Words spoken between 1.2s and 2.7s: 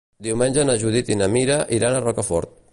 na Mira iran a Rocafort.